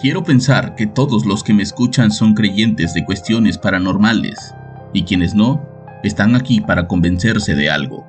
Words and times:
Quiero 0.00 0.22
pensar 0.22 0.74
que 0.74 0.86
todos 0.86 1.24
los 1.24 1.42
que 1.42 1.54
me 1.54 1.62
escuchan 1.62 2.10
son 2.10 2.34
creyentes 2.34 2.92
de 2.92 3.06
cuestiones 3.06 3.56
paranormales 3.56 4.54
y 4.92 5.04
quienes 5.04 5.34
no, 5.34 5.66
están 6.02 6.34
aquí 6.34 6.60
para 6.60 6.86
convencerse 6.86 7.54
de 7.54 7.70
algo. 7.70 8.06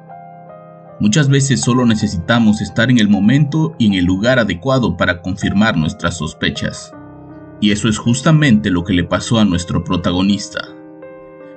Muchas 1.00 1.30
veces 1.30 1.62
solo 1.62 1.86
necesitamos 1.86 2.60
estar 2.60 2.92
en 2.92 3.00
el 3.00 3.08
momento 3.08 3.74
y 3.80 3.88
en 3.88 3.94
el 3.94 4.04
lugar 4.04 4.38
adecuado 4.38 4.98
para 4.98 5.22
confirmar 5.22 5.78
nuestras 5.78 6.18
sospechas. 6.18 6.92
Y 7.62 7.72
eso 7.72 7.88
es 7.88 7.98
justamente 7.98 8.70
lo 8.70 8.84
que 8.84 8.94
le 8.94 9.06
pasó 9.06 9.40
a 9.40 9.46
nuestro 9.46 9.86
protagonista. 9.86 10.68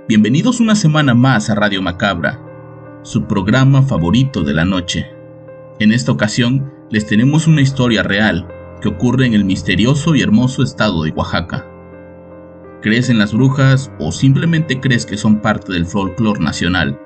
Bienvenidos 0.06 0.60
una 0.60 0.76
semana 0.76 1.12
más 1.12 1.50
a 1.50 1.56
Radio 1.56 1.82
Macabra, 1.82 2.40
su 3.02 3.24
programa 3.24 3.82
favorito 3.82 4.44
de 4.44 4.54
la 4.54 4.64
noche. 4.64 5.08
En 5.80 5.90
esta 5.90 6.12
ocasión 6.12 6.72
les 6.88 7.04
tenemos 7.06 7.48
una 7.48 7.62
historia 7.62 8.04
real 8.04 8.46
que 8.80 8.88
ocurre 8.88 9.26
en 9.26 9.34
el 9.34 9.44
misterioso 9.44 10.14
y 10.14 10.22
hermoso 10.22 10.62
estado 10.62 11.02
de 11.02 11.10
Oaxaca. 11.10 11.66
¿Crees 12.82 13.10
en 13.10 13.18
las 13.18 13.34
brujas 13.34 13.92
o 13.98 14.10
simplemente 14.10 14.80
crees 14.80 15.04
que 15.04 15.16
son 15.16 15.40
parte 15.40 15.72
del 15.72 15.86
folclore 15.86 16.40
nacional? 16.40 16.98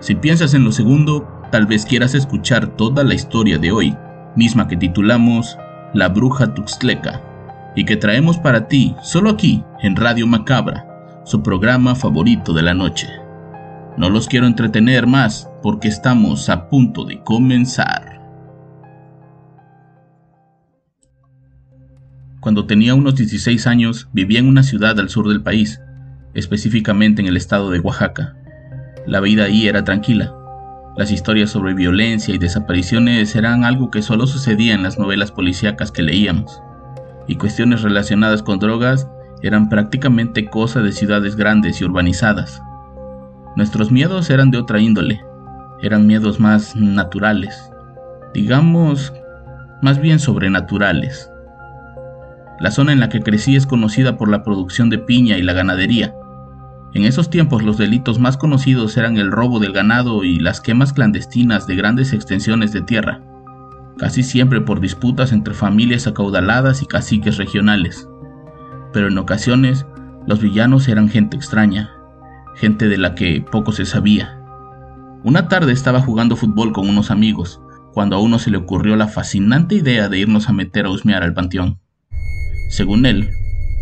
Si 0.00 0.14
piensas 0.14 0.54
en 0.54 0.64
lo 0.64 0.72
segundo, 0.72 1.28
tal 1.52 1.66
vez 1.66 1.84
quieras 1.84 2.14
escuchar 2.14 2.68
toda 2.76 3.04
la 3.04 3.14
historia 3.14 3.58
de 3.58 3.70
hoy, 3.70 3.96
misma 4.36 4.66
que 4.66 4.76
titulamos 4.76 5.58
La 5.92 6.08
Bruja 6.08 6.54
Tuxtleca, 6.54 7.22
y 7.76 7.84
que 7.84 7.96
traemos 7.96 8.38
para 8.38 8.68
ti 8.68 8.96
solo 9.02 9.30
aquí 9.30 9.62
en 9.82 9.96
Radio 9.96 10.26
Macabra, 10.26 10.86
su 11.24 11.42
programa 11.42 11.94
favorito 11.94 12.54
de 12.54 12.62
la 12.62 12.72
noche. 12.72 13.08
No 13.98 14.08
los 14.08 14.28
quiero 14.28 14.46
entretener 14.46 15.06
más 15.06 15.50
porque 15.62 15.88
estamos 15.88 16.48
a 16.48 16.68
punto 16.70 17.04
de 17.04 17.22
comenzar. 17.22 18.09
Cuando 22.40 22.64
tenía 22.64 22.94
unos 22.94 23.16
16 23.16 23.66
años 23.66 24.08
vivía 24.14 24.38
en 24.38 24.48
una 24.48 24.62
ciudad 24.62 24.98
al 24.98 25.10
sur 25.10 25.28
del 25.28 25.42
país, 25.42 25.78
específicamente 26.32 27.20
en 27.20 27.28
el 27.28 27.36
estado 27.36 27.70
de 27.70 27.80
Oaxaca. 27.80 28.34
La 29.06 29.20
vida 29.20 29.44
ahí 29.44 29.68
era 29.68 29.84
tranquila. 29.84 30.34
Las 30.96 31.10
historias 31.10 31.50
sobre 31.50 31.74
violencia 31.74 32.34
y 32.34 32.38
desapariciones 32.38 33.36
eran 33.36 33.64
algo 33.64 33.90
que 33.90 34.00
solo 34.00 34.26
sucedía 34.26 34.74
en 34.74 34.82
las 34.82 34.98
novelas 34.98 35.32
policíacas 35.32 35.92
que 35.92 36.02
leíamos, 36.02 36.62
y 37.28 37.36
cuestiones 37.36 37.82
relacionadas 37.82 38.42
con 38.42 38.58
drogas 38.58 39.06
eran 39.42 39.68
prácticamente 39.68 40.46
cosa 40.46 40.80
de 40.80 40.92
ciudades 40.92 41.36
grandes 41.36 41.80
y 41.80 41.84
urbanizadas. 41.84 42.62
Nuestros 43.54 43.92
miedos 43.92 44.30
eran 44.30 44.50
de 44.50 44.58
otra 44.58 44.80
índole, 44.80 45.20
eran 45.82 46.06
miedos 46.06 46.40
más 46.40 46.74
naturales, 46.74 47.70
digamos, 48.32 49.12
más 49.82 50.00
bien 50.00 50.18
sobrenaturales. 50.18 51.29
La 52.60 52.70
zona 52.70 52.92
en 52.92 53.00
la 53.00 53.08
que 53.08 53.22
crecí 53.22 53.56
es 53.56 53.66
conocida 53.66 54.18
por 54.18 54.28
la 54.28 54.42
producción 54.42 54.90
de 54.90 54.98
piña 54.98 55.38
y 55.38 55.42
la 55.42 55.54
ganadería. 55.54 56.14
En 56.92 57.04
esos 57.04 57.30
tiempos 57.30 57.62
los 57.62 57.78
delitos 57.78 58.18
más 58.18 58.36
conocidos 58.36 58.98
eran 58.98 59.16
el 59.16 59.30
robo 59.32 59.60
del 59.60 59.72
ganado 59.72 60.24
y 60.24 60.38
las 60.38 60.60
quemas 60.60 60.92
clandestinas 60.92 61.66
de 61.66 61.76
grandes 61.76 62.12
extensiones 62.12 62.72
de 62.72 62.82
tierra, 62.82 63.22
casi 63.96 64.22
siempre 64.22 64.60
por 64.60 64.80
disputas 64.80 65.32
entre 65.32 65.54
familias 65.54 66.06
acaudaladas 66.06 66.82
y 66.82 66.86
caciques 66.86 67.38
regionales. 67.38 68.08
Pero 68.92 69.08
en 69.08 69.16
ocasiones 69.16 69.86
los 70.26 70.42
villanos 70.42 70.86
eran 70.88 71.08
gente 71.08 71.38
extraña, 71.38 71.90
gente 72.56 72.88
de 72.88 72.98
la 72.98 73.14
que 73.14 73.42
poco 73.50 73.72
se 73.72 73.86
sabía. 73.86 74.38
Una 75.24 75.48
tarde 75.48 75.72
estaba 75.72 76.00
jugando 76.02 76.36
fútbol 76.36 76.72
con 76.72 76.90
unos 76.90 77.10
amigos, 77.10 77.62
cuando 77.94 78.16
a 78.16 78.20
uno 78.20 78.38
se 78.38 78.50
le 78.50 78.58
ocurrió 78.58 78.96
la 78.96 79.08
fascinante 79.08 79.76
idea 79.76 80.10
de 80.10 80.18
irnos 80.18 80.50
a 80.50 80.52
meter 80.52 80.84
a 80.84 80.90
husmear 80.90 81.22
al 81.22 81.32
panteón. 81.32 81.78
Según 82.70 83.04
él, 83.04 83.30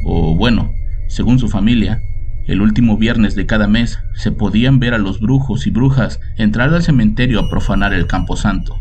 o 0.02 0.34
bueno, 0.34 0.72
según 1.08 1.38
su 1.38 1.48
familia, 1.48 2.00
el 2.46 2.62
último 2.62 2.96
viernes 2.96 3.34
de 3.34 3.44
cada 3.44 3.68
mes 3.68 3.98
se 4.14 4.32
podían 4.32 4.80
ver 4.80 4.94
a 4.94 4.98
los 4.98 5.20
brujos 5.20 5.66
y 5.66 5.70
brujas 5.70 6.20
entrar 6.38 6.72
al 6.72 6.82
cementerio 6.82 7.38
a 7.38 7.50
profanar 7.50 7.92
el 7.92 8.06
camposanto, 8.06 8.78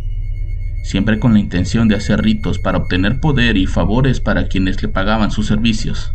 siempre 0.84 1.20
con 1.20 1.34
la 1.34 1.40
intención 1.40 1.90
de 1.90 1.96
hacer 1.96 2.22
ritos 2.22 2.58
para 2.58 2.78
obtener 2.78 3.20
poder 3.20 3.58
y 3.58 3.66
favores 3.66 4.22
para 4.22 4.48
quienes 4.48 4.82
le 4.82 4.88
pagaban 4.88 5.30
sus 5.30 5.48
servicios. 5.48 6.14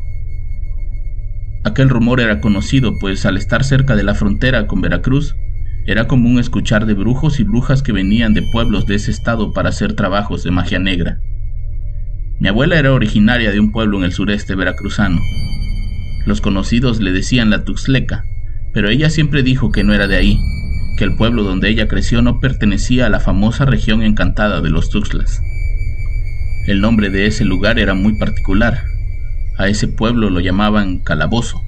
Aquel 1.62 1.90
rumor 1.90 2.20
era 2.20 2.40
conocido, 2.40 2.98
pues 2.98 3.26
al 3.26 3.36
estar 3.36 3.62
cerca 3.62 3.94
de 3.94 4.04
la 4.04 4.14
frontera 4.14 4.66
con 4.66 4.80
Veracruz, 4.80 5.36
era 5.86 6.08
común 6.08 6.38
escuchar 6.38 6.86
de 6.86 6.94
brujos 6.94 7.40
y 7.40 7.44
brujas 7.44 7.82
que 7.82 7.92
venían 7.92 8.32
de 8.32 8.42
pueblos 8.52 8.86
de 8.86 8.94
ese 8.94 9.10
estado 9.10 9.52
para 9.52 9.68
hacer 9.68 9.92
trabajos 9.92 10.44
de 10.44 10.50
magia 10.50 10.78
negra. 10.78 11.18
Mi 12.40 12.48
abuela 12.48 12.78
era 12.78 12.92
originaria 12.92 13.50
de 13.50 13.60
un 13.60 13.72
pueblo 13.72 13.98
en 13.98 14.04
el 14.04 14.12
sureste 14.12 14.54
veracruzano. 14.54 15.20
Los 16.26 16.40
conocidos 16.40 17.00
le 17.00 17.12
decían 17.12 17.50
la 17.50 17.64
Tuxleca, 17.64 18.24
pero 18.72 18.88
ella 18.88 19.10
siempre 19.10 19.42
dijo 19.42 19.70
que 19.70 19.84
no 19.84 19.94
era 19.94 20.06
de 20.06 20.16
ahí, 20.16 20.38
que 20.96 21.04
el 21.04 21.16
pueblo 21.16 21.42
donde 21.42 21.68
ella 21.68 21.88
creció 21.88 22.22
no 22.22 22.40
pertenecía 22.40 23.06
a 23.06 23.10
la 23.10 23.20
famosa 23.20 23.64
región 23.64 24.02
encantada 24.02 24.60
de 24.60 24.70
los 24.70 24.90
Tuxtlas. 24.90 25.42
El 26.66 26.80
nombre 26.80 27.10
de 27.10 27.26
ese 27.26 27.44
lugar 27.44 27.78
era 27.78 27.94
muy 27.94 28.18
particular. 28.18 28.84
A 29.58 29.68
ese 29.68 29.88
pueblo 29.88 30.30
lo 30.30 30.40
llamaban 30.40 30.98
Calabozo. 30.98 31.60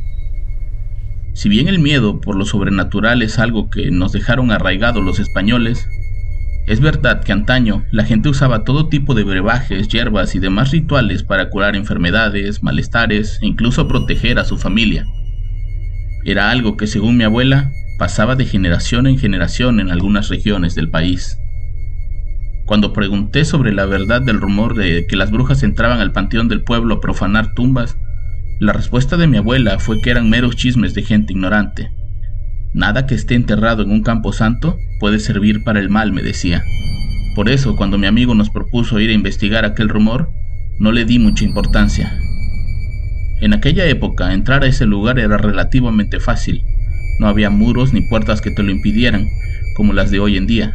Si 1.33 1.49
bien 1.49 1.67
el 1.67 1.81
miedo 1.81 2.21
por 2.21 2.37
lo 2.37 2.45
sobrenatural 2.45 3.21
es 3.23 3.41
algo 3.41 3.71
que 3.71 3.91
nos 3.91 4.13
dejaron 4.13 4.53
arraigados 4.53 5.05
los 5.05 5.19
españoles, 5.19 5.89
es 6.67 6.81
verdad 6.81 7.23
que 7.23 7.33
antaño 7.33 7.85
la 7.91 8.05
gente 8.05 8.31
usaba 8.31 8.65
todo 8.65 8.89
tipo 8.89 9.15
de 9.15 9.25
brebajes, 9.25 9.89
hierbas 9.89 10.35
y 10.35 10.39
demás 10.39 10.71
rituales 10.71 11.23
para 11.23 11.51
curar 11.51 11.77
enfermedades, 11.77 12.63
malestares 12.63 13.39
e 13.43 13.47
incluso 13.47 13.87
proteger 13.87 14.39
a 14.39 14.45
su 14.45 14.57
familia. 14.57 15.05
Era 16.25 16.51
algo 16.51 16.79
que 16.79 16.87
según 16.87 17.19
mi 17.19 17.25
abuela 17.25 17.71
pasaba 17.99 18.35
de 18.35 18.47
generación 18.47 19.07
en 19.07 19.19
generación 19.19 19.79
en 19.79 19.91
algunas 19.91 20.31
regiones 20.31 20.75
del 20.75 20.89
país. 20.89 21.39
Cuando 22.65 22.95
pregunté 22.95 23.45
sobre 23.45 23.75
la 23.75 23.85
verdad 23.85 24.23
del 24.23 24.41
rumor 24.41 24.75
de 24.75 25.07
que 25.07 25.17
las 25.17 25.31
brujas 25.31 25.63
entraban 25.63 26.01
al 26.01 26.13
panteón 26.13 26.49
del 26.49 26.63
pueblo 26.63 26.95
a 26.95 27.01
profanar 27.01 27.53
tumbas, 27.53 27.99
la 28.59 28.73
respuesta 28.73 29.19
de 29.19 29.27
mi 29.27 29.37
abuela 29.37 29.79
fue 29.79 30.01
que 30.01 30.11
eran 30.11 30.31
meros 30.31 30.57
chismes 30.57 30.95
de 30.95 31.03
gente 31.03 31.35
ignorante. 31.35 31.91
Nada 32.75 33.07
que 33.07 33.15
esté 33.15 33.37
enterrado 33.37 33.85
en 33.85 33.93
un 33.93 34.03
campo 34.03 34.33
santo 34.33 34.77
puede 34.99 35.21
servir 35.21 35.63
para 35.63 35.79
el 35.79 35.91
mal, 35.91 36.13
me 36.13 36.23
decía. 36.23 36.65
Por 37.37 37.49
eso, 37.49 37.77
cuando 37.77 37.99
mi 37.99 38.09
amigo 38.09 38.35
nos 38.35 38.51
propuso 38.51 38.99
ir 38.99 39.11
a 39.11 39.15
investigar 39.15 39.65
aquel 39.65 39.89
rumor, 39.89 40.29
no 40.81 40.91
le 40.91 41.05
di 41.05 41.21
mucha 41.21 41.45
importancia. 41.45 42.19
En 43.41 43.55
aquella 43.55 43.87
época, 43.87 44.35
entrar 44.35 44.65
a 44.65 44.67
ese 44.67 44.87
lugar 44.87 45.21
era 45.21 45.37
relativamente 45.37 46.19
fácil. 46.19 46.65
No 47.21 47.29
había 47.29 47.49
muros 47.49 47.93
ni 47.93 48.01
puertas 48.09 48.41
que 48.41 48.51
te 48.51 48.65
lo 48.65 48.73
impidieran, 48.73 49.29
como 49.77 49.93
las 49.93 50.11
de 50.11 50.19
hoy 50.19 50.37
en 50.37 50.49
día. 50.49 50.75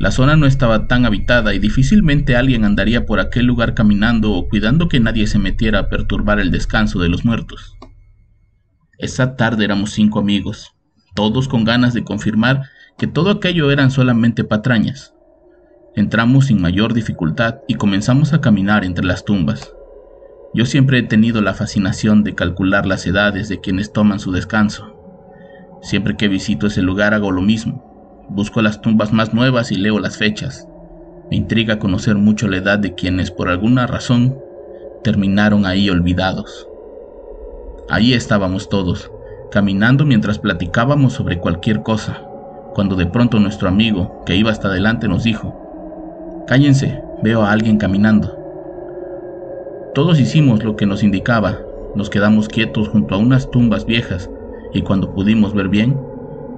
La 0.00 0.10
zona 0.10 0.34
no 0.34 0.46
estaba 0.46 0.88
tan 0.88 1.06
habitada 1.06 1.54
y 1.54 1.60
difícilmente 1.60 2.34
alguien 2.34 2.64
andaría 2.64 3.06
por 3.06 3.20
aquel 3.20 3.46
lugar 3.46 3.74
caminando 3.74 4.32
o 4.32 4.48
cuidando 4.48 4.88
que 4.88 4.98
nadie 4.98 5.28
se 5.28 5.38
metiera 5.38 5.78
a 5.78 5.88
perturbar 5.88 6.40
el 6.40 6.50
descanso 6.50 6.98
de 6.98 7.08
los 7.08 7.24
muertos. 7.24 7.76
Esa 8.98 9.36
tarde 9.36 9.64
éramos 9.64 9.92
cinco 9.92 10.18
amigos, 10.18 10.73
todos 11.14 11.48
con 11.48 11.64
ganas 11.64 11.94
de 11.94 12.04
confirmar 12.04 12.70
que 12.98 13.06
todo 13.06 13.30
aquello 13.30 13.70
eran 13.70 13.90
solamente 13.90 14.44
patrañas. 14.44 15.14
Entramos 15.96 16.46
sin 16.46 16.60
mayor 16.60 16.92
dificultad 16.92 17.60
y 17.68 17.74
comenzamos 17.74 18.32
a 18.32 18.40
caminar 18.40 18.84
entre 18.84 19.04
las 19.04 19.24
tumbas. 19.24 19.72
Yo 20.52 20.66
siempre 20.66 20.98
he 20.98 21.02
tenido 21.02 21.40
la 21.40 21.54
fascinación 21.54 22.24
de 22.24 22.34
calcular 22.34 22.86
las 22.86 23.06
edades 23.06 23.48
de 23.48 23.60
quienes 23.60 23.92
toman 23.92 24.20
su 24.20 24.32
descanso. 24.32 24.94
Siempre 25.82 26.16
que 26.16 26.28
visito 26.28 26.66
ese 26.66 26.82
lugar 26.82 27.14
hago 27.14 27.30
lo 27.30 27.42
mismo. 27.42 28.26
Busco 28.28 28.62
las 28.62 28.80
tumbas 28.80 29.12
más 29.12 29.34
nuevas 29.34 29.70
y 29.70 29.76
leo 29.76 29.98
las 29.98 30.16
fechas. 30.16 30.68
Me 31.30 31.36
intriga 31.36 31.78
conocer 31.78 32.16
mucho 32.16 32.48
la 32.48 32.58
edad 32.58 32.78
de 32.78 32.94
quienes 32.94 33.30
por 33.30 33.48
alguna 33.48 33.86
razón 33.86 34.38
terminaron 35.02 35.66
ahí 35.66 35.90
olvidados. 35.90 36.68
Ahí 37.88 38.14
estábamos 38.14 38.68
todos, 38.68 39.10
caminando 39.54 40.04
mientras 40.04 40.40
platicábamos 40.40 41.12
sobre 41.12 41.38
cualquier 41.38 41.84
cosa, 41.84 42.20
cuando 42.74 42.96
de 42.96 43.06
pronto 43.06 43.38
nuestro 43.38 43.68
amigo, 43.68 44.24
que 44.26 44.34
iba 44.34 44.50
hasta 44.50 44.66
adelante, 44.66 45.06
nos 45.06 45.22
dijo, 45.22 46.42
Cállense, 46.48 47.00
veo 47.22 47.42
a 47.42 47.52
alguien 47.52 47.78
caminando. 47.78 48.36
Todos 49.94 50.18
hicimos 50.18 50.64
lo 50.64 50.74
que 50.74 50.86
nos 50.86 51.04
indicaba, 51.04 51.60
nos 51.94 52.10
quedamos 52.10 52.48
quietos 52.48 52.88
junto 52.88 53.14
a 53.14 53.18
unas 53.18 53.48
tumbas 53.48 53.86
viejas 53.86 54.28
y 54.72 54.82
cuando 54.82 55.14
pudimos 55.14 55.54
ver 55.54 55.68
bien, 55.68 56.00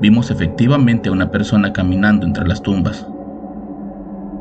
vimos 0.00 0.31
efectivamente 0.31 1.10
a 1.10 1.12
una 1.12 1.31
persona 1.31 1.75
caminando 1.75 2.25
entre 2.25 2.48
las 2.48 2.62
tumbas. 2.62 3.06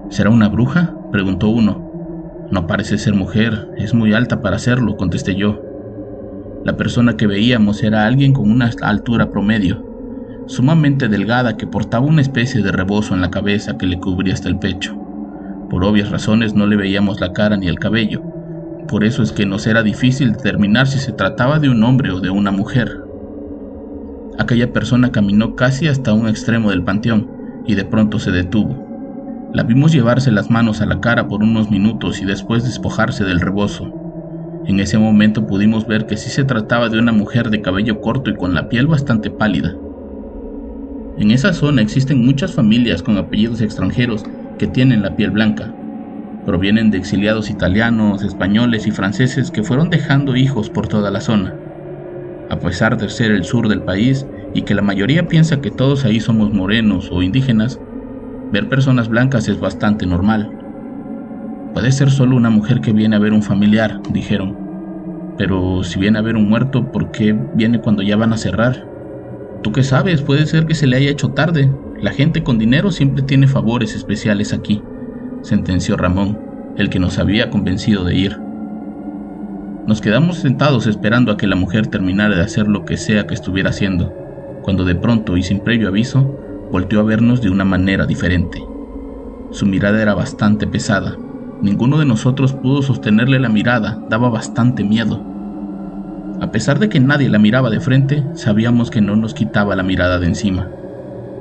¿Será 0.07 0.29
una 0.29 0.47
bruja? 0.47 0.95
preguntó 1.11 1.49
uno. 1.49 1.91
No 2.51 2.67
parece 2.67 2.97
ser 2.99 3.15
mujer, 3.15 3.67
es 3.75 3.93
muy 3.93 4.13
alta 4.13 4.41
para 4.41 4.59
serlo, 4.59 4.95
contesté 4.95 5.35
yo. 5.35 5.64
La 6.65 6.77
persona 6.77 7.15
que 7.15 7.27
veíamos 7.27 7.83
era 7.83 8.07
alguien 8.07 8.33
con 8.33 8.49
una 8.49 8.71
altura 8.81 9.29
promedio, 9.29 9.85
sumamente 10.47 11.07
delgada 11.07 11.57
que 11.57 11.67
portaba 11.67 12.07
una 12.07 12.21
especie 12.21 12.63
de 12.63 12.71
rebozo 12.71 13.13
en 13.13 13.21
la 13.21 13.29
cabeza 13.29 13.77
que 13.77 13.85
le 13.85 13.99
cubría 13.99 14.33
hasta 14.33 14.49
el 14.49 14.57
pecho. 14.57 14.97
Por 15.69 15.83
obvias 15.83 16.09
razones 16.09 16.55
no 16.55 16.65
le 16.65 16.75
veíamos 16.75 17.21
la 17.21 17.33
cara 17.33 17.55
ni 17.55 17.67
el 17.67 17.77
cabello, 17.77 18.23
por 18.87 19.03
eso 19.03 19.21
es 19.21 19.31
que 19.31 19.45
nos 19.45 19.67
era 19.67 19.83
difícil 19.83 20.31
determinar 20.31 20.87
si 20.87 20.97
se 20.97 21.11
trataba 21.11 21.59
de 21.59 21.69
un 21.69 21.83
hombre 21.83 22.09
o 22.09 22.19
de 22.19 22.31
una 22.31 22.49
mujer. 22.49 22.99
Aquella 24.39 24.73
persona 24.73 25.11
caminó 25.11 25.55
casi 25.55 25.87
hasta 25.87 26.13
un 26.13 26.27
extremo 26.27 26.71
del 26.71 26.83
panteón 26.83 27.29
y 27.67 27.75
de 27.75 27.85
pronto 27.85 28.17
se 28.17 28.31
detuvo. 28.31 29.51
La 29.53 29.61
vimos 29.61 29.91
llevarse 29.91 30.31
las 30.31 30.49
manos 30.49 30.81
a 30.81 30.87
la 30.87 30.99
cara 30.99 31.27
por 31.27 31.43
unos 31.43 31.69
minutos 31.69 32.23
y 32.23 32.25
después 32.25 32.63
despojarse 32.63 33.23
del 33.23 33.39
rebozo. 33.39 34.04
En 34.67 34.79
ese 34.79 34.97
momento 34.97 35.45
pudimos 35.45 35.85
ver 35.85 36.07
que 36.07 36.17
sí 36.17 36.29
se 36.29 36.43
trataba 36.43 36.89
de 36.89 36.97
una 36.97 37.11
mujer 37.11 37.51
de 37.51 37.61
cabello 37.61 38.01
corto 38.01 38.31
y 38.31 38.35
con 38.35 38.55
la 38.55 38.67
piel 38.67 38.87
bastante 38.87 39.29
pálida. 39.29 39.75
En 41.17 41.31
esa 41.31 41.53
zona 41.53 41.81
existen 41.81 42.25
muchas 42.25 42.53
familias 42.53 43.03
con 43.03 43.17
apellidos 43.17 43.61
extranjeros 43.61 44.23
que 44.57 44.67
tienen 44.67 45.03
la 45.03 45.15
piel 45.15 45.31
blanca, 45.31 45.71
provienen 46.45 46.91
de 46.91 46.97
exiliados 46.97 47.49
italianos, 47.49 48.23
españoles 48.23 48.87
y 48.87 48.91
franceses 48.91 49.51
que 49.51 49.63
fueron 49.63 49.89
dejando 49.89 50.35
hijos 50.35 50.69
por 50.69 50.87
toda 50.87 51.11
la 51.11 51.21
zona. 51.21 51.55
A 52.49 52.59
pesar 52.59 52.97
de 52.97 53.09
ser 53.09 53.31
el 53.31 53.43
sur 53.43 53.67
del 53.67 53.81
país 53.81 54.25
y 54.53 54.63
que 54.63 54.75
la 54.75 54.81
mayoría 54.81 55.27
piensa 55.27 55.61
que 55.61 55.71
todos 55.71 56.05
ahí 56.05 56.19
somos 56.19 56.51
morenos 56.53 57.11
o 57.11 57.21
indígenas, 57.21 57.79
ver 58.51 58.67
personas 58.67 59.09
blancas 59.09 59.47
es 59.47 59.59
bastante 59.59 60.05
normal. 60.05 60.64
Puede 61.75 61.91
ser 61.91 62.09
solo 62.09 62.35
una 62.35 62.49
mujer 62.49 62.81
que 62.81 62.91
viene 62.91 63.15
a 63.15 63.19
ver 63.19 63.33
un 63.33 63.43
familiar, 63.43 64.01
dijeron. 64.11 64.57
Pero 65.37 65.83
si 65.83 65.99
viene 65.99 66.17
a 66.17 66.23
ver 66.23 66.35
un 66.35 66.49
muerto, 66.49 66.91
¿por 66.91 67.11
qué 67.11 67.37
viene 67.53 67.81
cuando 67.81 68.01
ya 68.01 68.17
van 68.17 68.33
a 68.33 68.37
cerrar? 68.37 68.87
¿Tú 69.61 69.71
qué 69.71 69.83
sabes? 69.83 70.23
Puede 70.23 70.47
ser 70.47 70.65
que 70.65 70.73
se 70.73 70.87
le 70.87 70.97
haya 70.97 71.11
hecho 71.11 71.33
tarde. 71.33 71.71
La 72.01 72.11
gente 72.11 72.41
con 72.41 72.57
dinero 72.57 72.91
siempre 72.91 73.21
tiene 73.21 73.45
favores 73.45 73.93
especiales 73.93 74.51
aquí 74.51 74.81
sentenció 75.45 75.95
Ramón, 75.95 76.39
el 76.75 76.89
que 76.89 76.99
nos 76.99 77.19
había 77.19 77.49
convencido 77.49 78.03
de 78.03 78.15
ir. 78.15 78.37
Nos 79.87 80.01
quedamos 80.01 80.37
sentados 80.37 80.87
esperando 80.87 81.31
a 81.31 81.37
que 81.37 81.47
la 81.47 81.55
mujer 81.55 81.87
terminara 81.87 82.35
de 82.35 82.41
hacer 82.41 82.67
lo 82.67 82.85
que 82.85 82.97
sea 82.97 83.27
que 83.27 83.35
estuviera 83.35 83.69
haciendo, 83.69 84.11
cuando 84.63 84.83
de 84.83 84.95
pronto 84.95 85.37
y 85.37 85.43
sin 85.43 85.59
previo 85.59 85.87
aviso, 85.87 86.39
volteó 86.71 86.99
a 86.99 87.03
vernos 87.03 87.41
de 87.41 87.51
una 87.51 87.63
manera 87.63 88.07
diferente. 88.07 88.63
Su 89.51 89.67
mirada 89.67 90.01
era 90.01 90.15
bastante 90.15 90.65
pesada. 90.65 91.15
Ninguno 91.61 91.97
de 91.97 92.05
nosotros 92.05 92.53
pudo 92.53 92.81
sostenerle 92.81 93.39
la 93.39 93.49
mirada, 93.49 93.99
daba 94.09 94.29
bastante 94.29 94.83
miedo. 94.83 95.19
A 96.41 96.51
pesar 96.51 96.79
de 96.79 96.89
que 96.89 96.99
nadie 96.99 97.29
la 97.29 97.39
miraba 97.39 97.69
de 97.69 97.79
frente, 97.79 98.23
sabíamos 98.33 98.91
que 98.91 99.01
no 99.01 99.15
nos 99.15 99.33
quitaba 99.33 99.75
la 99.75 99.83
mirada 99.83 100.19
de 100.19 100.27
encima. 100.27 100.69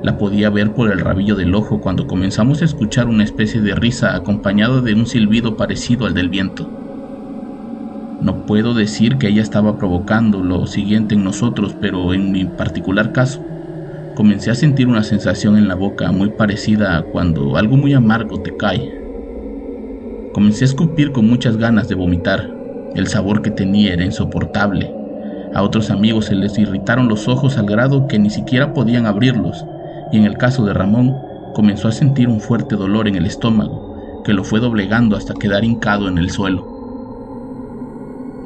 La 0.03 0.17
podía 0.17 0.49
ver 0.49 0.73
por 0.73 0.91
el 0.91 0.99
rabillo 0.99 1.35
del 1.35 1.53
ojo 1.53 1.81
cuando 1.81 2.07
comenzamos 2.07 2.61
a 2.61 2.65
escuchar 2.65 3.07
una 3.07 3.23
especie 3.23 3.61
de 3.61 3.75
risa 3.75 4.15
acompañado 4.15 4.81
de 4.81 4.93
un 4.93 5.05
silbido 5.05 5.57
parecido 5.57 6.05
al 6.05 6.13
del 6.13 6.29
viento. 6.29 6.69
No 8.21 8.45
puedo 8.45 8.73
decir 8.73 9.17
que 9.17 9.27
ella 9.27 9.41
estaba 9.41 9.77
provocando 9.77 10.41
lo 10.41 10.65
siguiente 10.65 11.15
en 11.15 11.23
nosotros, 11.23 11.75
pero 11.79 12.13
en 12.13 12.31
mi 12.31 12.45
particular 12.45 13.11
caso, 13.11 13.41
comencé 14.15 14.49
a 14.49 14.55
sentir 14.55 14.87
una 14.87 15.03
sensación 15.03 15.57
en 15.57 15.67
la 15.67 15.75
boca 15.75 16.11
muy 16.11 16.29
parecida 16.29 16.97
a 16.97 17.03
cuando 17.03 17.57
algo 17.57 17.75
muy 17.75 17.93
amargo 17.93 18.41
te 18.41 18.55
cae. 18.55 19.04
Comencé 20.35 20.65
a 20.65 20.67
escupir 20.67 21.13
con 21.13 21.29
muchas 21.29 21.55
ganas 21.55 21.87
de 21.87 21.95
vomitar. 21.95 22.51
El 22.93 23.07
sabor 23.07 23.41
que 23.41 23.51
tenía 23.51 23.93
era 23.93 24.03
insoportable. 24.03 24.93
A 25.53 25.63
otros 25.63 25.89
amigos 25.89 26.25
se 26.25 26.35
les 26.35 26.59
irritaron 26.59 27.07
los 27.07 27.29
ojos 27.29 27.57
al 27.57 27.67
grado 27.67 28.05
que 28.09 28.19
ni 28.19 28.29
siquiera 28.29 28.73
podían 28.73 29.05
abrirlos 29.05 29.65
y 30.11 30.17
en 30.17 30.25
el 30.25 30.37
caso 30.37 30.65
de 30.65 30.73
Ramón 30.73 31.15
comenzó 31.53 31.87
a 31.87 31.93
sentir 31.93 32.27
un 32.27 32.41
fuerte 32.41 32.75
dolor 32.75 33.07
en 33.07 33.15
el 33.15 33.25
estómago 33.25 34.21
que 34.25 34.33
lo 34.33 34.43
fue 34.43 34.59
doblegando 34.59 35.15
hasta 35.15 35.35
quedar 35.35 35.63
hincado 35.63 36.09
en 36.09 36.17
el 36.17 36.29
suelo. 36.29 36.67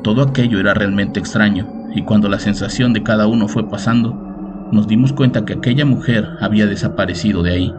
Todo 0.04 0.22
aquello 0.22 0.60
era 0.60 0.76
realmente 0.76 1.20
extraño 1.20 1.88
y 1.96 2.04
cuando 2.04 2.30
la 2.30 2.38
sensación 2.38 2.94
de 2.94 3.02
cada 3.02 3.26
uno 3.26 3.48
fue 3.48 3.68
pasando, 3.68 4.14
nos 4.72 4.88
dimos 4.88 5.12
cuenta 5.12 5.44
que 5.44 5.54
aquella 5.54 5.86
mujer 5.86 6.28
había 6.40 6.68
desaparecido 6.68 7.42
de 7.42 7.52
ahí. 7.52 7.74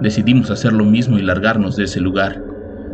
Decidimos 0.00 0.52
hacer 0.52 0.72
lo 0.72 0.84
mismo 0.84 1.18
y 1.18 1.22
largarnos 1.22 1.74
de 1.74 1.82
ese 1.86 1.98
lugar. 1.98 2.49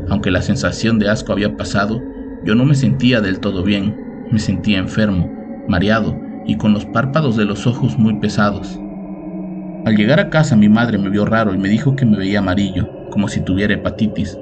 Aunque 0.08 0.30
la 0.30 0.42
sensación 0.42 0.98
de 0.98 1.08
asco 1.08 1.32
había 1.32 1.56
pasado, 1.56 2.02
yo 2.44 2.54
no 2.54 2.64
me 2.64 2.74
sentía 2.74 3.20
del 3.20 3.40
todo 3.40 3.62
bien, 3.62 3.96
me 4.30 4.38
sentía 4.38 4.78
enfermo, 4.78 5.32
mareado 5.68 6.20
y 6.46 6.56
con 6.56 6.72
los 6.72 6.84
párpados 6.86 7.36
de 7.36 7.44
los 7.44 7.66
ojos 7.66 7.98
muy 7.98 8.14
pesados. 8.20 8.78
Al 9.84 9.96
llegar 9.96 10.20
a 10.20 10.30
casa 10.30 10.56
mi 10.56 10.68
madre 10.68 10.98
me 10.98 11.10
vio 11.10 11.24
raro 11.24 11.54
y 11.54 11.58
me 11.58 11.68
dijo 11.68 11.96
que 11.96 12.06
me 12.06 12.16
veía 12.16 12.40
amarillo, 12.40 12.88
como 13.10 13.28
si 13.28 13.40
tuviera 13.40 13.74
hepatitis. 13.74 14.38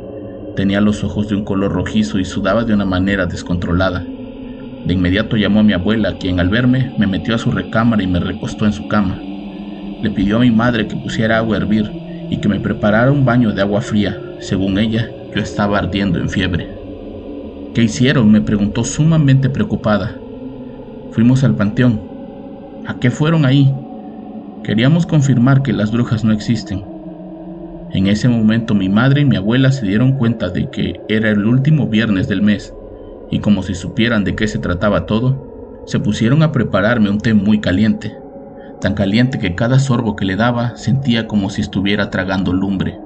Tenía 0.57 0.81
los 0.81 1.03
ojos 1.05 1.29
de 1.29 1.37
un 1.37 1.45
color 1.45 1.73
rojizo 1.73 2.19
y 2.19 2.25
sudaba 2.25 2.65
de 2.65 2.75
una 2.75 2.85
manera 2.85 3.27
descontrolada. 3.27 4.05
De 4.87 4.93
inmediato 4.93 5.37
llamó 5.37 5.61
a 5.61 5.63
mi 5.63 5.73
abuela, 5.73 6.19
quien 6.19 6.41
al 6.41 6.49
verme 6.49 6.95
me 6.99 7.07
metió 7.07 7.35
a 7.35 7.39
su 7.39 7.51
recámara 7.51 8.03
y 8.03 8.07
me 8.07 8.21
recostó 8.21 8.67
en 8.67 8.73
su 8.73 8.87
cama. 8.89 9.19
Le 10.03 10.11
pidió 10.11 10.37
a 10.37 10.41
mi 10.41 10.51
madre 10.51 10.87
que 10.87 10.97
pusiera 10.97 11.39
agua 11.39 11.57
a 11.57 11.61
hervir 11.61 11.91
y 12.31 12.37
que 12.39 12.49
me 12.49 12.61
preparara 12.61 13.11
un 13.11 13.25
baño 13.25 13.53
de 13.53 13.63
agua 13.63 13.81
fría. 13.81 14.19
Según 14.41 14.79
ella, 14.79 15.09
yo 15.35 15.41
estaba 15.41 15.79
ardiendo 15.79 16.19
en 16.19 16.29
fiebre. 16.29 16.69
¿Qué 17.75 17.83
hicieron? 17.83 18.31
me 18.31 18.41
preguntó 18.41 18.85
sumamente 18.85 19.51
preocupada. 19.51 20.17
Fuimos 21.11 21.43
al 21.43 21.57
panteón. 21.57 22.01
¿A 22.87 23.01
qué 23.01 23.11
fueron 23.11 23.45
ahí? 23.45 23.75
Queríamos 24.63 25.07
confirmar 25.07 25.63
que 25.63 25.73
las 25.73 25.91
brujas 25.91 26.23
no 26.23 26.33
existen. 26.33 26.85
En 27.93 28.07
ese 28.07 28.29
momento 28.29 28.75
mi 28.75 28.89
madre 28.89 29.23
y 29.23 29.25
mi 29.25 29.37
abuela 29.37 29.73
se 29.73 29.87
dieron 29.87 30.13
cuenta 30.13 30.51
de 30.51 30.71
que 30.71 31.01
era 31.09 31.31
el 31.31 31.45
último 31.47 31.89
viernes 31.89 32.29
del 32.29 32.43
mes, 32.43 32.75
y 33.31 33.41
como 33.41 33.63
si 33.63 33.75
supieran 33.75 34.25
de 34.25 34.35
qué 34.35 34.49
se 34.49 34.59
trataba 34.59 35.07
todo, 35.07 35.83
se 35.87 36.01
pusieron 36.01 36.43
a 36.43 36.53
prepararme 36.53 37.11
un 37.11 37.19
té 37.19 37.35
muy 37.35 37.61
caliente, 37.61 38.17
tan 38.81 38.95
caliente 38.95 39.39
que 39.39 39.55
cada 39.55 39.79
sorbo 39.79 40.17
que 40.17 40.25
le 40.25 40.37
daba 40.37 40.77
sentía 40.77 41.27
como 41.27 41.51
si 41.51 41.61
estuviera 41.61 42.11
tragando 42.11 42.53
lumbre. 42.53 42.99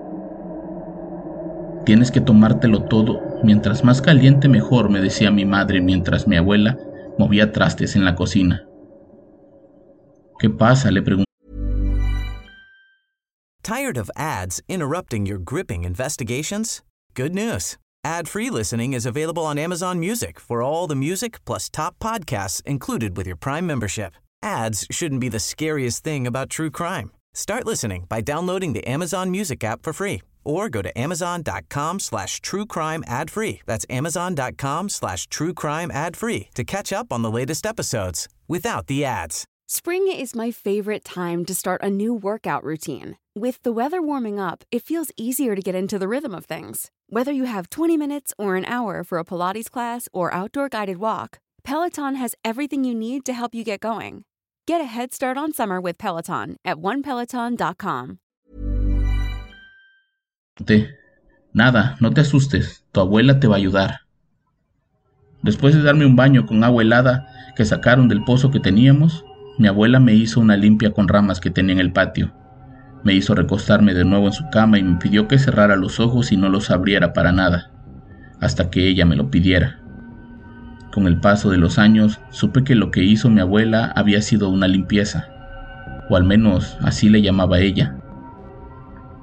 Tienes 1.89 2.11
que 2.11 2.21
tomártelo 2.21 2.83
todo, 2.83 3.41
mientras 3.43 3.83
más 3.83 4.03
caliente 4.03 4.47
mejor, 4.47 4.91
me 4.91 5.01
decía 5.01 5.31
mi 5.31 5.47
madre 5.47 5.81
mientras 5.81 6.29
mi 6.29 6.37
abuela 6.37 6.77
movía 7.19 7.51
trastes 7.51 7.97
en 7.97 8.05
la 8.05 8.15
cocina. 8.15 8.69
¿Qué 10.39 10.51
pasa? 10.51 10.91
le 10.91 11.01
pregunté. 11.01 11.25
Tired 13.63 13.97
of 13.97 14.11
ads 14.17 14.61
interrupting 14.69 15.25
your 15.25 15.39
gripping 15.39 15.85
investigations? 15.85 16.83
Good 17.15 17.35
news. 17.35 17.79
Ad-free 18.05 18.51
listening 18.51 18.93
is 18.93 19.07
available 19.07 19.47
on 19.47 19.57
Amazon 19.57 19.99
Music 19.99 20.39
for 20.39 20.61
all 20.61 20.87
the 20.87 20.95
music 20.95 21.43
plus 21.47 21.71
top 21.71 21.99
podcasts 22.01 22.61
included 22.67 23.17
with 23.17 23.27
your 23.27 23.37
Prime 23.37 23.67
membership. 23.67 24.13
Ads 24.43 24.87
shouldn't 24.91 25.23
be 25.23 25.31
the 25.31 25.41
scariest 25.41 26.05
thing 26.05 26.27
about 26.27 26.51
true 26.51 26.71
crime. 26.71 27.13
Start 27.33 27.65
listening 27.65 28.05
by 28.11 28.21
downloading 28.21 28.75
the 28.75 28.87
Amazon 28.87 29.31
Music 29.31 29.65
app 29.65 29.83
for 29.83 29.95
free 29.95 30.21
or 30.45 30.69
go 30.69 30.83
to 30.83 30.97
amazon.com 30.99 32.01
slash 32.01 32.41
true 32.41 32.67
crime 32.67 33.05
ad 33.07 33.31
free. 33.31 33.61
That's 33.67 33.87
amazon.com 33.91 34.89
slash 34.89 35.27
true 35.29 35.55
crime 35.55 35.91
ad 35.91 36.17
free 36.17 36.49
to 36.55 36.65
catch 36.65 36.93
up 36.93 37.13
on 37.13 37.23
the 37.23 37.31
latest 37.31 37.67
episodes 37.67 38.29
without 38.47 38.87
the 38.87 39.05
ads. 39.05 39.45
Spring 39.71 40.09
is 40.09 40.35
my 40.35 40.51
favorite 40.51 41.05
time 41.05 41.45
to 41.45 41.55
start 41.55 41.83
a 41.83 41.91
new 41.91 42.15
workout 42.15 42.65
routine. 42.65 43.19
With 43.37 43.63
the 43.63 43.73
weather 43.73 44.01
warming 44.01 44.41
up, 44.41 44.65
it 44.73 44.83
feels 44.83 45.13
easier 45.17 45.55
to 45.55 45.61
get 45.61 45.75
into 45.75 45.99
the 45.99 46.09
rhythm 46.09 46.35
of 46.35 46.47
things. 46.47 46.91
Whether 47.11 47.33
you 47.33 47.45
have 47.45 47.69
20 47.69 47.97
minutes 47.97 48.33
or 48.39 48.57
an 48.57 48.65
hour 48.65 49.05
for 49.05 49.19
a 49.19 49.25
Pilates 49.25 49.71
class 49.71 50.09
or 50.13 50.33
outdoor 50.33 50.71
guided 50.71 50.97
walk, 50.97 51.39
Peloton 51.65 52.15
has 52.15 52.35
everything 52.45 52.83
you 52.85 52.95
need 52.95 53.27
to 53.27 53.35
help 53.35 53.55
you 53.55 53.63
get 53.63 53.81
going. 53.81 54.25
Get 54.67 54.81
a 54.81 54.85
head 54.85 55.13
start 55.13 55.37
on 55.37 55.53
summer 55.53 55.81
with 55.81 55.99
Peloton 55.99 56.57
at 56.65 56.79
onepeloton.com. 56.79 58.19
Nada, 61.53 61.97
no 62.01 62.11
te 62.11 62.21
asustes, 62.21 62.85
tu 62.93 63.01
abuela 63.01 63.41
te 63.41 63.47
va 63.47 63.55
a 63.55 63.59
ayudar. 63.59 64.01
Después 65.43 65.75
de 65.75 65.83
darme 65.83 66.05
un 66.05 66.17
baño 66.17 66.47
con 66.47 66.65
agua 66.65 66.83
helada 66.83 67.29
que 67.57 67.65
sacaron 67.65 68.09
del 68.09 68.25
pozo 68.25 68.51
que 68.51 68.61
teníamos, 68.61 69.25
mi 69.59 69.69
abuela 69.69 70.01
me 70.01 70.15
hizo 70.15 70.41
una 70.41 70.57
limpia 70.57 70.93
con 70.93 71.09
ramas 71.09 71.41
que 71.41 71.51
tenía 71.51 71.75
en 71.75 71.81
el 71.81 71.93
patio. 71.93 72.33
Me 73.05 73.15
hizo 73.15 73.35
recostarme 73.35 73.95
de 73.95 74.05
nuevo 74.05 74.27
en 74.27 74.33
su 74.33 74.49
cama 74.51 74.79
y 74.79 74.83
me 74.83 74.99
pidió 74.99 75.29
que 75.29 75.39
cerrara 75.39 75.77
los 75.77 76.01
ojos 76.01 76.33
y 76.33 76.37
no 76.37 76.49
los 76.49 76.71
abriera 76.71 77.13
para 77.13 77.33
nada, 77.33 77.71
hasta 78.41 78.71
que 78.71 78.89
ella 78.89 79.05
me 79.07 79.17
lo 79.17 79.31
pidiera. 79.31 79.81
Con 80.93 81.07
el 81.07 81.21
paso 81.21 81.51
de 81.51 81.59
los 81.59 81.79
años 81.79 82.21
supe 82.31 82.65
que 82.65 82.75
lo 82.75 82.91
que 82.91 83.05
hizo 83.05 83.31
mi 83.31 83.41
abuela 83.41 83.93
había 83.95 84.23
sido 84.23 84.49
una 84.49 84.67
limpieza, 84.67 85.29
o 86.11 86.17
al 86.17 86.25
menos 86.25 86.77
así 86.81 87.09
le 87.09 87.23
llamaba 87.23 87.61
ella. 87.61 87.98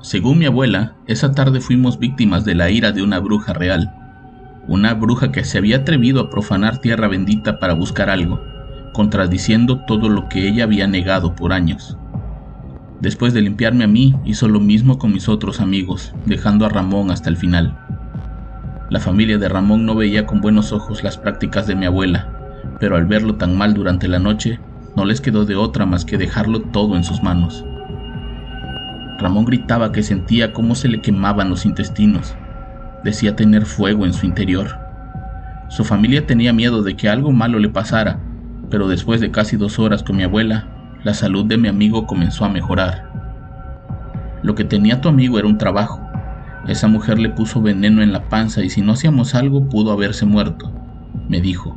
Según 0.06 0.38
mi 0.38 0.46
abuela, 0.46 0.94
esa 1.08 1.32
tarde 1.32 1.62
fuimos 1.62 1.98
víctimas 1.98 2.46
de 2.46 2.54
la 2.54 2.70
ira 2.70 2.92
de 2.92 3.02
una 3.02 3.18
bruja 3.18 3.54
real, 3.54 3.92
una 4.68 4.94
bruja 4.94 5.32
que 5.32 5.44
se 5.44 5.58
había 5.58 5.78
atrevido 5.78 6.22
a 6.22 6.30
profanar 6.30 6.78
tierra 6.78 7.08
bendita 7.08 7.58
para 7.58 7.74
buscar 7.74 8.12
algo, 8.12 8.40
contradiciendo 8.94 9.84
todo 9.88 10.08
lo 10.10 10.30
que 10.30 10.48
ella 10.48 10.66
había 10.66 10.86
negado 10.86 11.34
por 11.34 11.54
años. 11.54 11.98
Después 13.02 13.34
de 13.34 13.42
limpiarme 13.42 13.86
a 13.86 13.88
mí, 13.88 14.14
hizo 14.26 14.48
lo 14.48 14.60
mismo 14.60 15.00
con 15.00 15.12
mis 15.12 15.28
otros 15.28 15.60
amigos, 15.60 16.14
dejando 16.28 16.68
a 16.68 16.70
Ramón 16.70 17.10
hasta 17.10 17.32
el 17.32 17.38
final. 17.38 17.76
La 18.92 19.00
familia 19.00 19.40
de 19.40 19.50
Ramón 19.50 19.88
no 19.88 19.96
veía 19.96 20.28
con 20.28 20.40
buenos 20.40 20.72
ojos 20.72 21.04
las 21.04 21.18
prácticas 21.18 21.66
de 21.66 21.74
mi 21.74 21.88
abuela, 21.88 22.30
pero 22.80 22.96
al 22.96 23.08
verlo 23.08 23.38
tan 23.38 23.58
mal 23.58 23.74
durante 23.74 24.08
la 24.08 24.20
noche, 24.20 24.60
no 24.96 25.04
les 25.04 25.20
quedó 25.20 25.46
de 25.46 25.56
otra 25.56 25.88
más 25.88 26.06
que 26.06 26.20
dejarlo 26.20 26.62
todo 26.62 26.96
en 26.96 27.04
sus 27.04 27.24
manos. 27.24 27.66
Ramón 29.17 29.45
gritaba 29.45 29.91
que 29.91 30.03
sentía 30.03 30.51
cómo 30.51 30.75
se 30.75 30.88
le 30.88 31.01
quemaban 31.01 31.50
los 31.50 31.65
intestinos. 31.65 32.36
Decía 33.03 33.36
tener 33.36 33.65
fuego 33.65 34.05
en 34.05 34.13
su 34.13 34.25
interior. 34.25 34.77
Su 35.69 35.84
familia 35.84 36.25
tenía 36.25 36.53
miedo 36.53 36.84
de 36.84 36.95
que 36.95 37.10
algo 37.10 37.31
malo 37.31 37.60
le 37.60 37.69
pasara, 37.69 38.19
pero 38.69 38.88
después 38.88 39.22
de 39.22 39.31
casi 39.31 39.57
dos 39.57 39.79
horas 39.79 40.03
con 40.03 40.17
mi 40.17 40.24
abuela, 40.24 40.67
la 41.03 41.13
salud 41.13 41.45
de 41.45 41.57
mi 41.57 41.67
amigo 41.67 42.05
comenzó 42.07 42.45
a 42.45 42.50
mejorar. 42.50 43.10
Lo 44.43 44.53
que 44.55 44.63
tenía 44.63 45.01
tu 45.01 45.10
amigo 45.10 45.39
era 45.39 45.48
un 45.48 45.57
trabajo. 45.57 46.01
Esa 46.67 46.88
mujer 46.88 47.19
le 47.19 47.29
puso 47.29 47.62
veneno 47.62 48.01
en 48.01 48.12
la 48.12 48.27
panza 48.27 48.63
y 48.63 48.69
si 48.69 48.81
no 48.81 48.93
hacíamos 48.93 49.36
algo 49.36 49.69
pudo 49.69 49.91
haberse 49.91 50.25
muerto, 50.25 50.72
me 51.29 51.41
dijo. 51.41 51.75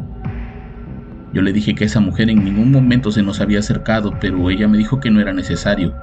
Yo 1.33 1.43
le 1.43 1.53
dije 1.53 1.75
que 1.75 1.85
esa 1.85 2.01
mujer 2.01 2.31
en 2.31 2.43
ningún 2.43 2.73
momento 2.73 3.11
se 3.11 3.23
nos 3.23 3.41
había 3.41 3.59
acercado, 3.59 4.15
pero 4.19 4.49
ella 4.51 4.67
me 4.67 4.79
dijo 4.79 4.99
que 4.99 5.11
no 5.11 5.21
era 5.21 5.33
necesario. 5.33 5.95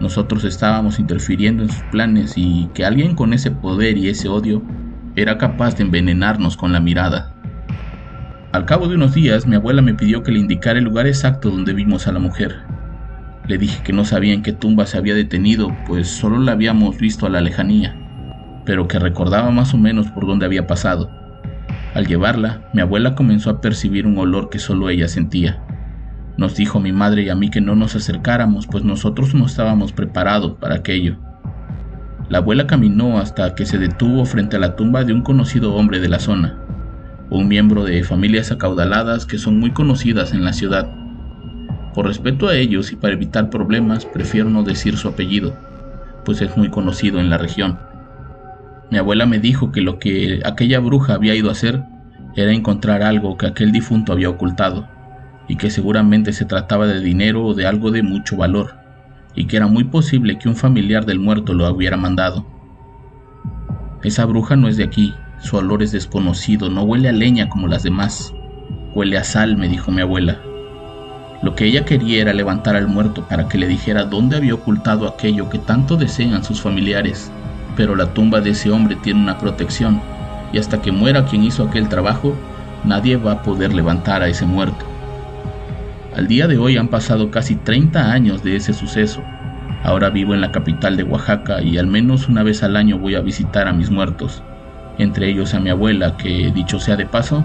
Nosotros 0.00 0.44
estábamos 0.44 0.98
interfiriendo 0.98 1.62
en 1.62 1.70
sus 1.70 1.82
planes 1.84 2.32
y 2.36 2.70
que 2.72 2.84
alguien 2.84 3.14
con 3.14 3.34
ese 3.34 3.50
poder 3.50 3.98
y 3.98 4.08
ese 4.08 4.28
odio 4.28 4.62
era 5.14 5.36
capaz 5.36 5.76
de 5.76 5.82
envenenarnos 5.82 6.56
con 6.56 6.72
la 6.72 6.80
mirada. 6.80 7.34
Al 8.52 8.64
cabo 8.64 8.88
de 8.88 8.96
unos 8.96 9.14
días, 9.14 9.46
mi 9.46 9.56
abuela 9.56 9.82
me 9.82 9.94
pidió 9.94 10.22
que 10.22 10.32
le 10.32 10.40
indicara 10.40 10.78
el 10.78 10.86
lugar 10.86 11.06
exacto 11.06 11.50
donde 11.50 11.74
vimos 11.74 12.08
a 12.08 12.12
la 12.12 12.18
mujer. 12.18 12.56
Le 13.46 13.58
dije 13.58 13.82
que 13.82 13.92
no 13.92 14.04
sabía 14.04 14.32
en 14.32 14.42
qué 14.42 14.52
tumba 14.52 14.86
se 14.86 14.96
había 14.96 15.14
detenido, 15.14 15.76
pues 15.86 16.08
solo 16.08 16.38
la 16.38 16.52
habíamos 16.52 16.98
visto 16.98 17.26
a 17.26 17.30
la 17.30 17.40
lejanía, 17.40 17.94
pero 18.64 18.88
que 18.88 18.98
recordaba 18.98 19.50
más 19.50 19.74
o 19.74 19.78
menos 19.78 20.10
por 20.10 20.26
dónde 20.26 20.46
había 20.46 20.66
pasado. 20.66 21.10
Al 21.94 22.06
llevarla, 22.06 22.68
mi 22.72 22.80
abuela 22.80 23.14
comenzó 23.14 23.50
a 23.50 23.60
percibir 23.60 24.06
un 24.06 24.16
olor 24.16 24.48
que 24.48 24.58
solo 24.58 24.88
ella 24.88 25.08
sentía. 25.08 25.62
Nos 26.40 26.56
dijo 26.56 26.80
mi 26.80 26.90
madre 26.90 27.24
y 27.24 27.28
a 27.28 27.34
mí 27.34 27.50
que 27.50 27.60
no 27.60 27.76
nos 27.76 27.94
acercáramos, 27.94 28.66
pues 28.66 28.82
nosotros 28.82 29.34
no 29.34 29.44
estábamos 29.44 29.92
preparados 29.92 30.54
para 30.54 30.76
aquello. 30.76 31.18
La 32.30 32.38
abuela 32.38 32.66
caminó 32.66 33.18
hasta 33.18 33.54
que 33.54 33.66
se 33.66 33.76
detuvo 33.76 34.24
frente 34.24 34.56
a 34.56 34.60
la 34.60 34.74
tumba 34.74 35.04
de 35.04 35.12
un 35.12 35.20
conocido 35.20 35.74
hombre 35.74 36.00
de 36.00 36.08
la 36.08 36.18
zona 36.18 36.56
un 37.28 37.46
miembro 37.46 37.84
de 37.84 38.02
familias 38.02 38.50
acaudaladas 38.50 39.26
que 39.26 39.36
son 39.36 39.60
muy 39.60 39.70
conocidas 39.70 40.32
en 40.32 40.44
la 40.44 40.54
ciudad. 40.54 40.90
Por 41.94 42.06
respeto 42.06 42.48
a 42.48 42.56
ellos 42.56 42.90
y 42.90 42.96
para 42.96 43.12
evitar 43.12 43.50
problemas, 43.50 44.06
prefiero 44.06 44.48
no 44.48 44.62
decir 44.64 44.96
su 44.96 45.08
apellido, 45.08 45.54
pues 46.24 46.40
es 46.40 46.56
muy 46.56 46.70
conocido 46.70 47.20
en 47.20 47.28
la 47.30 47.36
región. 47.36 47.78
Mi 48.90 48.96
abuela 48.98 49.26
me 49.26 49.38
dijo 49.38 49.70
que 49.70 49.82
lo 49.82 49.98
que 49.98 50.40
aquella 50.44 50.80
bruja 50.80 51.14
había 51.14 51.36
ido 51.36 51.50
a 51.50 51.52
hacer 51.52 51.84
era 52.34 52.52
encontrar 52.52 53.02
algo 53.02 53.36
que 53.36 53.46
aquel 53.46 53.70
difunto 53.70 54.12
había 54.12 54.30
ocultado, 54.30 54.88
y 55.50 55.56
que 55.56 55.68
seguramente 55.68 56.32
se 56.32 56.44
trataba 56.44 56.86
de 56.86 57.00
dinero 57.00 57.44
o 57.44 57.54
de 57.54 57.66
algo 57.66 57.90
de 57.90 58.04
mucho 58.04 58.36
valor, 58.36 58.76
y 59.34 59.46
que 59.46 59.56
era 59.56 59.66
muy 59.66 59.82
posible 59.82 60.38
que 60.38 60.48
un 60.48 60.54
familiar 60.54 61.06
del 61.06 61.18
muerto 61.18 61.54
lo 61.54 61.68
hubiera 61.68 61.96
mandado. 61.96 62.46
Esa 64.04 64.26
bruja 64.26 64.54
no 64.54 64.68
es 64.68 64.76
de 64.76 64.84
aquí, 64.84 65.12
su 65.40 65.56
olor 65.56 65.82
es 65.82 65.90
desconocido, 65.90 66.70
no 66.70 66.84
huele 66.84 67.08
a 67.08 67.12
leña 67.12 67.48
como 67.48 67.66
las 67.66 67.82
demás. 67.82 68.32
Huele 68.94 69.18
a 69.18 69.24
sal, 69.24 69.56
me 69.56 69.66
dijo 69.66 69.90
mi 69.90 70.02
abuela. 70.02 70.40
Lo 71.42 71.56
que 71.56 71.64
ella 71.64 71.84
quería 71.84 72.22
era 72.22 72.32
levantar 72.32 72.76
al 72.76 72.86
muerto 72.86 73.26
para 73.26 73.48
que 73.48 73.58
le 73.58 73.66
dijera 73.66 74.04
dónde 74.04 74.36
había 74.36 74.54
ocultado 74.54 75.08
aquello 75.08 75.50
que 75.50 75.58
tanto 75.58 75.96
desean 75.96 76.44
sus 76.44 76.60
familiares. 76.60 77.28
Pero 77.76 77.96
la 77.96 78.14
tumba 78.14 78.40
de 78.40 78.50
ese 78.50 78.70
hombre 78.70 78.94
tiene 78.94 79.20
una 79.20 79.38
protección, 79.38 80.00
y 80.52 80.58
hasta 80.58 80.80
que 80.80 80.92
muera 80.92 81.24
quien 81.24 81.42
hizo 81.42 81.64
aquel 81.64 81.88
trabajo, 81.88 82.36
nadie 82.84 83.16
va 83.16 83.32
a 83.32 83.42
poder 83.42 83.74
levantar 83.74 84.22
a 84.22 84.28
ese 84.28 84.46
muerto. 84.46 84.89
Al 86.16 86.26
día 86.26 86.46
de 86.46 86.58
hoy 86.58 86.76
han 86.76 86.88
pasado 86.88 87.30
casi 87.30 87.56
30 87.56 88.12
años 88.12 88.42
de 88.42 88.56
ese 88.56 88.72
suceso. 88.72 89.22
Ahora 89.82 90.10
vivo 90.10 90.34
en 90.34 90.40
la 90.40 90.52
capital 90.52 90.96
de 90.96 91.04
Oaxaca 91.04 91.62
y 91.62 91.78
al 91.78 91.86
menos 91.86 92.28
una 92.28 92.42
vez 92.42 92.62
al 92.62 92.76
año 92.76 92.98
voy 92.98 93.14
a 93.14 93.20
visitar 93.20 93.68
a 93.68 93.72
mis 93.72 93.90
muertos 93.90 94.42
entre 95.02 95.28
ellos 95.28 95.54
a 95.54 95.60
mi 95.60 95.70
abuela, 95.70 96.16
que 96.16 96.52
dicho 96.52 96.78
sea 96.78 96.96
de 96.96 97.06
paso, 97.06 97.44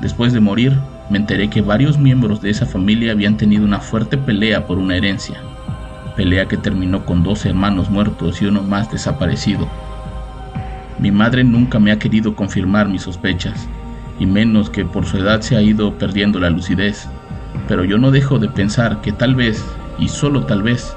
después 0.00 0.32
de 0.32 0.40
morir 0.40 0.72
me 1.10 1.18
enteré 1.18 1.48
que 1.48 1.60
varios 1.60 1.98
miembros 1.98 2.40
de 2.40 2.50
esa 2.50 2.66
familia 2.66 3.12
habían 3.12 3.36
tenido 3.36 3.64
una 3.64 3.80
fuerte 3.80 4.18
pelea 4.18 4.66
por 4.66 4.78
una 4.78 4.96
herencia, 4.96 5.36
pelea 6.16 6.46
que 6.46 6.56
terminó 6.56 7.04
con 7.04 7.22
dos 7.22 7.46
hermanos 7.46 7.90
muertos 7.90 8.42
y 8.42 8.46
uno 8.46 8.62
más 8.62 8.90
desaparecido. 8.90 9.68
Mi 10.98 11.10
madre 11.10 11.44
nunca 11.44 11.78
me 11.78 11.92
ha 11.92 11.98
querido 11.98 12.34
confirmar 12.34 12.88
mis 12.88 13.02
sospechas, 13.02 13.68
y 14.18 14.26
menos 14.26 14.70
que 14.70 14.84
por 14.84 15.06
su 15.06 15.18
edad 15.18 15.42
se 15.42 15.56
ha 15.56 15.62
ido 15.62 15.98
perdiendo 15.98 16.40
la 16.40 16.50
lucidez, 16.50 17.08
pero 17.68 17.84
yo 17.84 17.98
no 17.98 18.10
dejo 18.10 18.38
de 18.38 18.48
pensar 18.48 19.00
que 19.00 19.12
tal 19.12 19.34
vez, 19.34 19.64
y 19.98 20.08
solo 20.08 20.44
tal 20.44 20.62
vez, 20.62 20.96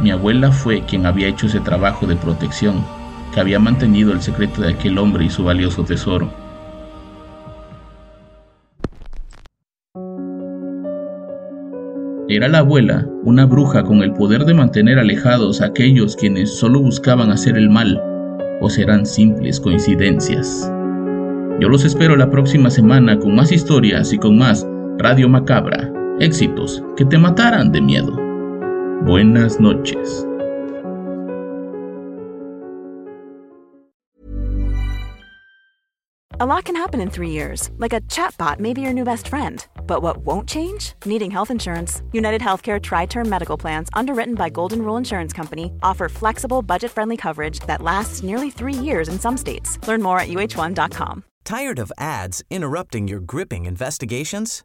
mi 0.00 0.10
abuela 0.10 0.50
fue 0.50 0.82
quien 0.82 1.06
había 1.06 1.28
hecho 1.28 1.46
ese 1.46 1.60
trabajo 1.60 2.06
de 2.06 2.16
protección 2.16 2.84
que 3.32 3.40
había 3.40 3.58
mantenido 3.58 4.12
el 4.12 4.20
secreto 4.20 4.62
de 4.62 4.72
aquel 4.72 4.98
hombre 4.98 5.24
y 5.24 5.30
su 5.30 5.44
valioso 5.44 5.84
tesoro. 5.84 6.30
Era 12.28 12.48
la 12.48 12.58
abuela, 12.58 13.06
una 13.24 13.44
bruja 13.46 13.82
con 13.84 14.02
el 14.02 14.12
poder 14.12 14.44
de 14.44 14.54
mantener 14.54 14.98
alejados 14.98 15.60
a 15.60 15.66
aquellos 15.66 16.16
quienes 16.16 16.56
solo 16.56 16.80
buscaban 16.80 17.30
hacer 17.30 17.56
el 17.58 17.68
mal, 17.68 18.00
o 18.60 18.70
serán 18.70 19.04
simples 19.04 19.60
coincidencias. 19.60 20.70
Yo 21.60 21.68
los 21.68 21.84
espero 21.84 22.16
la 22.16 22.30
próxima 22.30 22.70
semana 22.70 23.18
con 23.18 23.34
más 23.34 23.52
historias 23.52 24.12
y 24.12 24.18
con 24.18 24.38
más 24.38 24.66
Radio 24.98 25.28
Macabra, 25.28 25.90
éxitos 26.20 26.82
que 26.96 27.04
te 27.04 27.18
mataran 27.18 27.72
de 27.72 27.80
miedo. 27.80 28.16
Buenas 29.04 29.58
noches. 29.58 30.26
A 36.40 36.46
lot 36.46 36.64
can 36.64 36.74
happen 36.74 37.00
in 37.00 37.08
three 37.08 37.30
years, 37.30 37.70
like 37.78 37.92
a 37.92 38.00
chatbot 38.02 38.58
may 38.58 38.72
be 38.72 38.80
your 38.80 38.92
new 38.92 39.04
best 39.04 39.28
friend. 39.28 39.64
But 39.86 40.02
what 40.02 40.26
won't 40.26 40.48
change? 40.48 40.94
Needing 41.04 41.30
health 41.30 41.52
insurance. 41.52 42.02
United 42.12 42.40
Healthcare 42.40 42.80
Tri 42.82 43.06
Term 43.06 43.28
Medical 43.28 43.56
Plans, 43.56 43.88
underwritten 43.92 44.34
by 44.34 44.48
Golden 44.48 44.82
Rule 44.82 44.96
Insurance 44.96 45.32
Company, 45.32 45.72
offer 45.82 46.08
flexible, 46.08 46.60
budget 46.60 46.90
friendly 46.90 47.16
coverage 47.16 47.60
that 47.66 47.80
lasts 47.80 48.22
nearly 48.24 48.50
three 48.50 48.74
years 48.74 49.08
in 49.08 49.20
some 49.20 49.36
states. 49.36 49.78
Learn 49.86 50.02
more 50.02 50.18
at 50.18 50.28
uh1.com. 50.28 51.22
Tired 51.44 51.78
of 51.78 51.92
ads 51.96 52.42
interrupting 52.50 53.06
your 53.06 53.20
gripping 53.20 53.66
investigations? 53.66 54.64